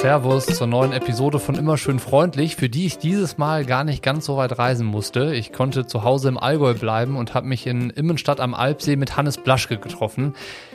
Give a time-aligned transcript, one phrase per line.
[0.00, 4.02] Servus zur neuen Episode von Immer schön freundlich, für die ich dieses Mal gar nicht
[4.02, 5.34] ganz so weit reisen musste.
[5.34, 9.18] Ich konnte zu Hause im Allgäu bleiben und habe mich in Immenstadt am Alpsee mit
[9.18, 10.32] Hannes Blaschke getroffen.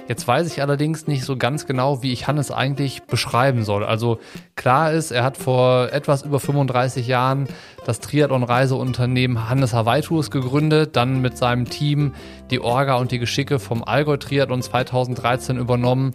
[0.07, 3.83] Jetzt weiß ich allerdings nicht so ganz genau, wie ich Hannes eigentlich beschreiben soll.
[3.83, 4.19] Also
[4.55, 7.47] klar ist, er hat vor etwas über 35 Jahren
[7.83, 12.13] das Triathlon-Reiseunternehmen Hannes Hawaii Tours gegründet, dann mit seinem Team
[12.51, 16.13] die Orga und die Geschicke vom Allgäu Triathlon 2013 übernommen.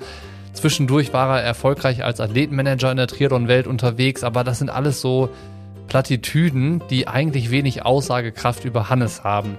[0.53, 5.31] Zwischendurch war er erfolgreich als Athletenmanager in der Triathlon-Welt unterwegs, aber das sind alles so
[5.87, 9.57] Plattitüden, die eigentlich wenig Aussagekraft über Hannes haben.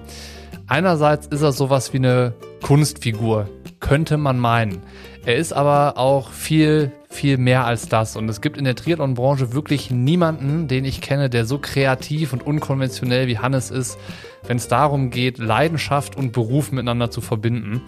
[0.68, 4.82] Einerseits ist er sowas wie eine Kunstfigur, könnte man meinen.
[5.26, 8.16] Er ist aber auch viel, viel mehr als das.
[8.16, 12.46] Und es gibt in der Triathlon-Branche wirklich niemanden, den ich kenne, der so kreativ und
[12.46, 14.00] unkonventionell wie Hannes ist,
[14.48, 17.82] wenn es darum geht, Leidenschaft und Beruf miteinander zu verbinden.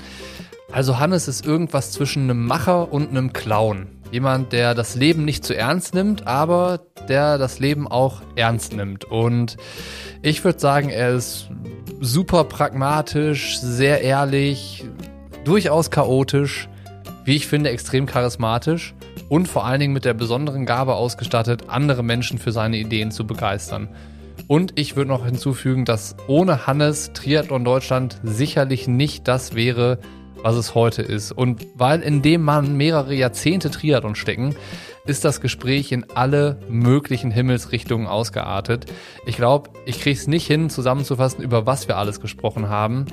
[0.73, 3.85] Also Hannes ist irgendwas zwischen einem Macher und einem Clown.
[4.11, 9.05] Jemand, der das Leben nicht zu ernst nimmt, aber der das Leben auch ernst nimmt.
[9.05, 9.57] Und
[10.23, 11.47] ich würde sagen, er ist
[12.01, 14.83] super pragmatisch, sehr ehrlich,
[15.45, 16.67] durchaus chaotisch,
[17.23, 18.95] wie ich finde, extrem charismatisch
[19.29, 23.27] und vor allen Dingen mit der besonderen Gabe ausgestattet, andere Menschen für seine Ideen zu
[23.27, 23.89] begeistern.
[24.47, 29.99] Und ich würde noch hinzufügen, dass ohne Hannes Triathlon Deutschland sicherlich nicht das wäre,
[30.43, 31.31] was es heute ist.
[31.31, 34.55] Und weil in dem Mann mehrere Jahrzehnte Triathlon stecken,
[35.05, 38.85] ist das Gespräch in alle möglichen Himmelsrichtungen ausgeartet.
[39.25, 43.05] Ich glaube, ich kriege es nicht hin, zusammenzufassen, über was wir alles gesprochen haben.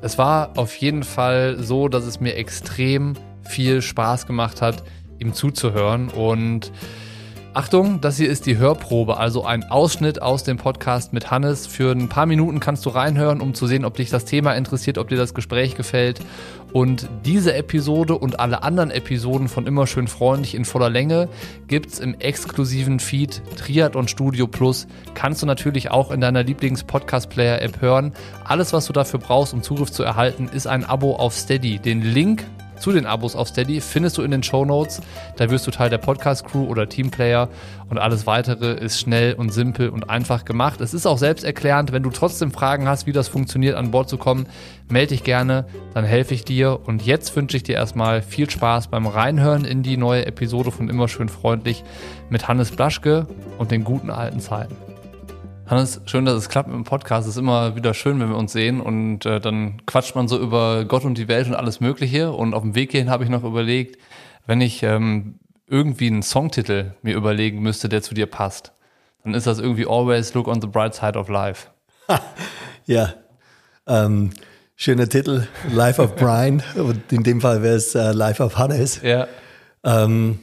[0.00, 4.82] Es war auf jeden Fall so, dass es mir extrem viel Spaß gemacht hat,
[5.18, 6.72] ihm zuzuhören und
[7.56, 11.66] Achtung, das hier ist die Hörprobe, also ein Ausschnitt aus dem Podcast mit Hannes.
[11.66, 14.98] Für ein paar Minuten kannst du reinhören, um zu sehen, ob dich das Thema interessiert,
[14.98, 16.20] ob dir das Gespräch gefällt.
[16.74, 21.30] Und diese Episode und alle anderen Episoden von Immer schön freundlich in voller Länge
[21.66, 24.86] gibt's im exklusiven Feed Triathlon Studio Plus.
[25.14, 28.12] Kannst du natürlich auch in deiner Lieblings-Podcast-Player-App hören.
[28.44, 31.78] Alles, was du dafür brauchst, um Zugriff zu erhalten, ist ein Abo auf Steady.
[31.78, 32.44] Den Link
[32.78, 35.00] zu den Abos auf Steady findest du in den Show Notes.
[35.36, 37.48] Da wirst du Teil der Podcast-Crew oder Teamplayer
[37.88, 40.80] und alles weitere ist schnell und simpel und einfach gemacht.
[40.80, 41.92] Es ist auch selbsterklärend.
[41.92, 44.46] Wenn du trotzdem Fragen hast, wie das funktioniert, an Bord zu kommen,
[44.88, 46.80] melde dich gerne, dann helfe ich dir.
[46.84, 50.88] Und jetzt wünsche ich dir erstmal viel Spaß beim Reinhören in die neue Episode von
[50.88, 51.84] Immer schön freundlich
[52.30, 53.26] mit Hannes Blaschke
[53.58, 54.85] und den guten alten Zeiten.
[55.68, 57.26] Hannes, schön, dass es klappt mit dem Podcast.
[57.26, 60.38] Es ist immer wieder schön, wenn wir uns sehen und äh, dann quatscht man so
[60.38, 62.30] über Gott und die Welt und alles Mögliche.
[62.30, 64.00] Und auf dem Weg hierhin habe ich noch überlegt,
[64.46, 68.74] wenn ich ähm, irgendwie einen Songtitel mir überlegen müsste, der zu dir passt,
[69.24, 71.66] dann ist das irgendwie Always Look on the Bright Side of Life.
[72.86, 73.14] ja,
[73.88, 74.30] ähm,
[74.76, 76.62] schöner Titel, Life of Brian.
[76.76, 79.00] Und in dem Fall wäre es äh, Life of Hannes.
[79.02, 79.26] Ja.
[79.82, 80.38] Ähm,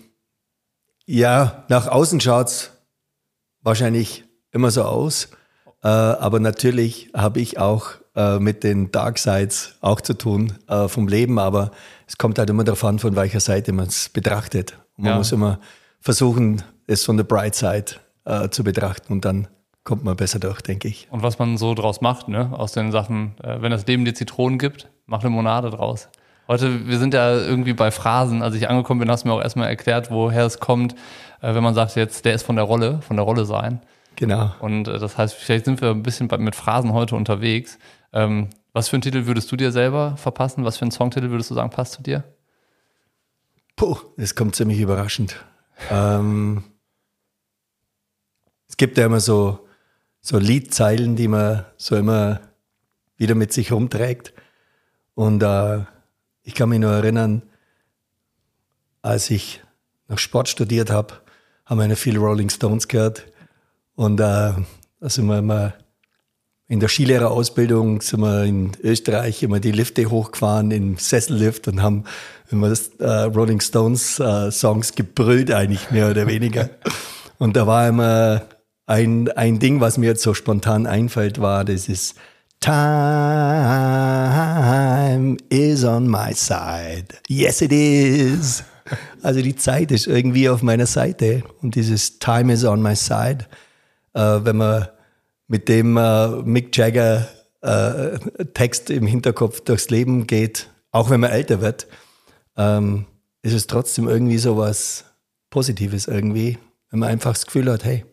[1.06, 2.72] ja, nach außen schaut es
[3.62, 5.30] wahrscheinlich immer so aus.
[5.84, 10.88] Äh, aber natürlich habe ich auch äh, mit den Dark Sides auch zu tun äh,
[10.88, 11.40] vom Leben.
[11.40, 11.72] Aber
[12.08, 14.78] es kommt halt immer darauf an, von welcher Seite man es betrachtet.
[14.98, 15.18] Und man ja.
[15.18, 15.60] muss immer
[16.00, 19.48] versuchen, es von der Bright Side äh, zu betrachten und dann
[19.84, 21.08] kommt man besser durch, denke ich.
[21.12, 22.52] Und was man so draus macht, ne?
[22.54, 26.10] aus den Sachen, äh, wenn das Leben dir Zitronen gibt, mach Limonade draus.
[26.48, 28.42] Heute, wir sind ja irgendwie bei Phrasen.
[28.42, 30.94] Als ich angekommen bin, hast du mir auch erstmal erklärt, woher es kommt,
[31.42, 33.82] äh, wenn man sagt jetzt, der ist von der Rolle, von der Rolle sein.
[34.16, 34.54] Genau.
[34.60, 37.78] Und äh, das heißt, vielleicht sind wir ein bisschen mit Phrasen heute unterwegs.
[38.12, 40.66] Ähm, was für einen Titel würdest du dir selber verpassen?
[40.66, 42.24] Was für einen Songtitel würdest du sagen, passt zu dir?
[43.76, 45.44] Puh, das kommt ziemlich überraschend.
[45.90, 46.64] ähm,
[48.68, 49.68] es gibt ja immer so,
[50.22, 52.42] so Liedzeilen, die man so immer
[53.18, 54.34] wieder mit sich rumträgt.
[55.16, 55.82] Und äh,
[56.42, 57.44] ich kann mich nur erinnern,
[59.02, 59.62] als ich
[60.08, 61.16] noch Sport studiert habe,
[61.66, 63.26] haben wir eine viel Rolling Stones gehört.
[63.96, 65.74] Und äh, da sind wir immer
[66.68, 72.06] in der Skilehrerausbildung sind wir in Österreich immer die Lifte hochgefahren im Sessellift und haben
[72.50, 76.70] immer das, äh, Rolling Stones äh, Songs gebrüllt eigentlich mehr oder weniger.
[77.38, 78.44] und da war immer
[78.86, 82.16] ein, ein Ding, was mir jetzt so spontan einfällt, war, das ist
[82.60, 82.78] Time
[85.50, 87.08] is on my side.
[87.28, 88.64] Yes, it is.
[89.22, 93.46] Also die Zeit ist irgendwie auf meiner Seite und dieses Time is on my side
[94.14, 94.88] wenn man
[95.48, 97.28] mit dem äh, Mick Jagger
[97.62, 98.20] äh,
[98.54, 101.88] Text im Hinterkopf durchs Leben geht, auch wenn man älter wird,
[102.58, 103.06] ähm,
[103.42, 105.06] ist es trotzdem irgendwie so was
[105.50, 106.58] Positives irgendwie,
[106.90, 108.06] wenn man einfach das Gefühl hat, hey,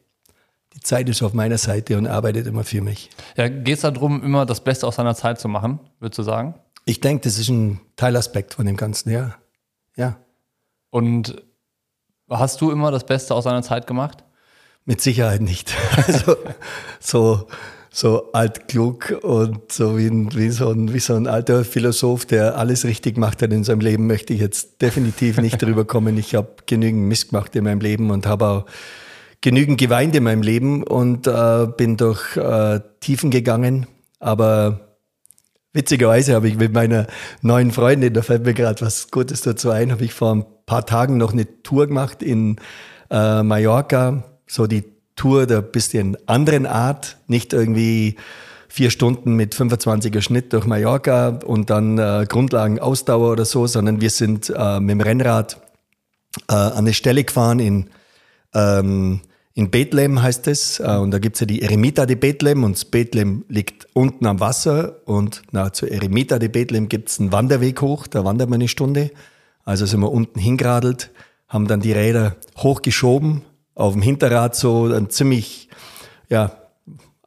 [0.75, 3.11] die Zeit ist auf meiner Seite und arbeitet immer für mich.
[3.37, 6.55] Ja, geht es darum, immer das Beste aus seiner Zeit zu machen, würdest du sagen?
[6.85, 9.37] Ich denke, das ist ein Teilaspekt von dem Ganzen, ja.
[9.97, 10.17] Ja.
[10.91, 11.43] Und
[12.31, 14.23] Hast du immer das Beste aus seiner Zeit gemacht?
[14.91, 15.73] Mit Sicherheit nicht.
[16.09, 16.37] Also
[16.99, 17.47] so,
[17.93, 22.59] so altklug und so wie, ein, wie, so ein, wie so ein alter Philosoph, der
[22.59, 26.19] alles richtig gemacht hat in seinem Leben, möchte ich jetzt definitiv nicht drüber kommen.
[26.19, 28.67] Ich habe genügend Mist gemacht in meinem Leben und habe auch
[29.41, 33.87] genügend geweint in meinem Leben und äh, bin durch äh, Tiefen gegangen.
[34.19, 34.97] Aber
[35.73, 37.07] witzigerweise habe ich mit meiner
[37.43, 40.85] neuen Freundin, da fällt mir gerade was Gutes dazu ein, habe ich vor ein paar
[40.85, 42.57] Tagen noch eine Tour gemacht in
[43.09, 44.25] äh, Mallorca.
[44.51, 44.83] So die
[45.15, 48.17] Tour der bisschen anderen Art, nicht irgendwie
[48.69, 54.01] vier Stunden mit 25er Schnitt durch Mallorca und dann äh, Grundlagen Ausdauer oder so, sondern
[54.01, 55.61] wir sind äh, mit dem Rennrad
[56.49, 57.91] äh, an eine Stelle gefahren in
[58.53, 59.21] ähm,
[59.55, 63.45] in Bethlehem heißt es, äh, und da gibt's ja die Eremita de Bethlehem und Bethlehem
[63.49, 68.25] liegt unten am Wasser und na, zur Eremita de Bethlehem gibt's einen Wanderweg hoch, da
[68.25, 69.11] wandert man eine Stunde.
[69.65, 71.11] Also sind wir unten hingeradelt,
[71.47, 73.43] haben dann die Räder hochgeschoben,
[73.81, 75.69] auf dem Hinterrad so ein ziemlich,
[76.29, 76.53] ja,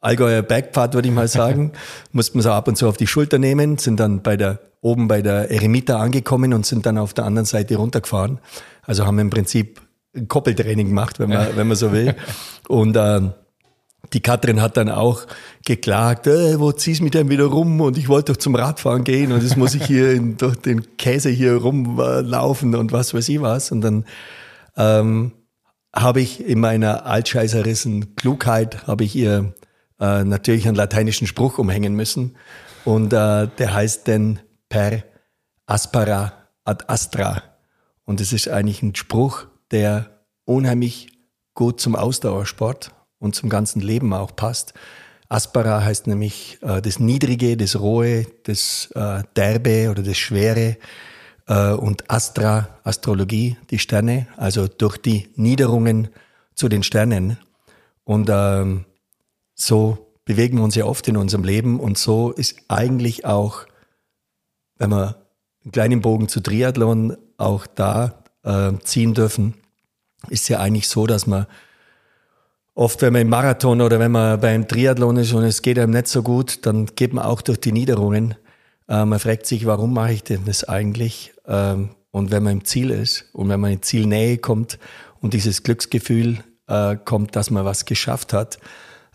[0.00, 1.72] Allgäuer Bergpfad, würde ich mal sagen,
[2.12, 5.08] mussten wir so ab und zu auf die Schulter nehmen, sind dann bei der, oben
[5.08, 8.38] bei der Eremita angekommen und sind dann auf der anderen Seite runtergefahren.
[8.82, 9.80] Also haben im Prinzip
[10.14, 12.14] ein Koppeltraining gemacht, wenn man, wenn man so will.
[12.68, 13.20] Und äh,
[14.12, 15.26] die Katrin hat dann auch
[15.64, 17.80] geklagt, äh, wo ziehst du mich denn wieder rum?
[17.80, 20.96] Und ich wollte doch zum Radfahren gehen und jetzt muss ich hier in, durch den
[20.96, 23.72] Käse hier rumlaufen und was weiß ich was.
[23.72, 24.04] Und dann
[24.76, 25.32] ähm,
[25.94, 29.54] habe ich in meiner altscheißerissen Klugheit, habe ich ihr
[30.00, 32.36] äh, natürlich einen lateinischen Spruch umhängen müssen.
[32.84, 35.04] Und äh, der heißt denn per
[35.66, 36.32] aspera
[36.64, 37.42] ad astra.
[38.04, 41.08] Und es ist eigentlich ein Spruch, der unheimlich
[41.54, 44.74] gut zum Ausdauersport und zum ganzen Leben auch passt.
[45.28, 50.76] Aspera heißt nämlich äh, das Niedrige, das Rohe, das äh, Derbe oder das Schwere
[51.46, 56.08] äh, und Astra, Astrologie, die Sterne, also durch die Niederungen
[56.54, 57.38] zu den Sternen.
[58.04, 58.84] Und ähm,
[59.54, 63.66] so bewegen wir uns ja oft in unserem Leben und so ist eigentlich auch,
[64.78, 65.16] wenn wir
[65.62, 69.54] einen kleinen Bogen zu Triathlon auch da äh, ziehen dürfen,
[70.28, 71.46] ist ja eigentlich so, dass man
[72.74, 75.92] oft, wenn man im Marathon oder wenn man beim Triathlon ist und es geht einem
[75.92, 78.34] nicht so gut, dann geht man auch durch die Niederungen.
[78.88, 81.32] Äh, man fragt sich, warum mache ich denn das eigentlich?
[81.46, 84.78] Ähm, und wenn man im Ziel ist und wenn man in Zielnähe kommt
[85.20, 86.38] und dieses Glücksgefühl
[86.68, 88.58] äh, kommt, dass man was geschafft hat,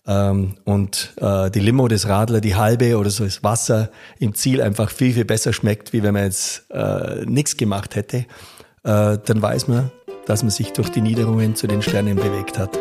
[0.10, 4.62] ähm, und äh, die Limo, das Radler, die halbe oder so das Wasser im Ziel
[4.62, 8.26] einfach viel, viel besser schmeckt, wie wenn man jetzt äh, nichts gemacht hätte,
[8.84, 9.92] äh, dann weiß man,
[10.26, 12.78] dass man sich durch die Niederungen zu den Sternen bewegt hat.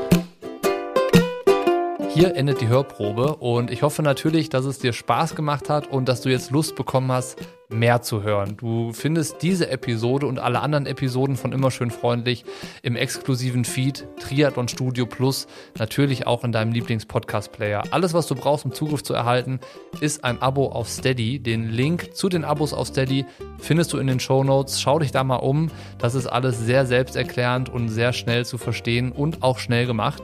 [2.19, 6.09] Hier endet die Hörprobe und ich hoffe natürlich, dass es dir Spaß gemacht hat und
[6.09, 7.39] dass du jetzt Lust bekommen hast,
[7.69, 8.57] mehr zu hören.
[8.57, 12.45] Du findest diese Episode und alle anderen Episoden von Immer schön freundlich
[12.83, 15.47] im exklusiven Feed Triathlon Studio Plus,
[15.79, 17.85] natürlich auch in deinem Lieblings-Podcast-Player.
[17.91, 19.61] Alles, was du brauchst, um Zugriff zu erhalten,
[20.01, 21.39] ist ein Abo auf Steady.
[21.39, 23.27] Den Link zu den Abos auf Steady
[23.59, 24.81] findest du in den Show Notes.
[24.81, 25.71] Schau dich da mal um.
[25.99, 30.23] Das ist alles sehr selbsterklärend und sehr schnell zu verstehen und auch schnell gemacht.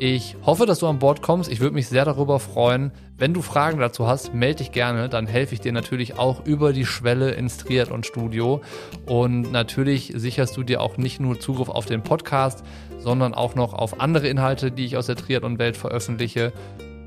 [0.00, 1.50] Ich hoffe, dass du an Bord kommst.
[1.50, 2.90] Ich würde mich sehr darüber freuen.
[3.16, 5.08] Wenn du Fragen dazu hast, melde dich gerne.
[5.08, 8.60] Dann helfe ich dir natürlich auch über die Schwelle ins Triathlon-Studio.
[9.06, 12.64] Und natürlich sicherst du dir auch nicht nur Zugriff auf den Podcast,
[12.98, 16.52] sondern auch noch auf andere Inhalte, die ich aus der Triathlon-Welt veröffentliche.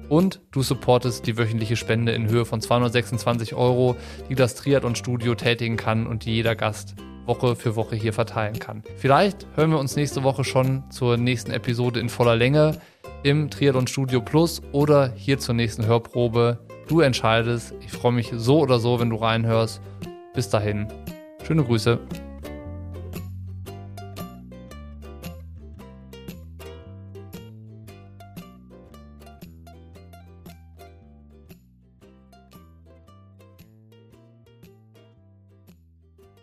[0.08, 3.98] Und du supportest die wöchentliche Spende in Höhe von 226 Euro,
[4.30, 6.96] die das Triathlon-Studio tätigen kann und die jeder Gast
[7.28, 8.84] Woche für Woche hier verteilen kann.
[8.96, 12.80] Vielleicht hören wir uns nächste Woche schon zur nächsten Episode in voller Länge
[13.24, 16.60] im Triathlon Studio Plus oder hier zur nächsten Hörprobe.
[16.88, 17.74] Du entscheidest.
[17.82, 19.82] Ich freue mich so oder so, wenn du reinhörst.
[20.34, 20.88] Bis dahin.
[21.46, 22.00] Schöne Grüße.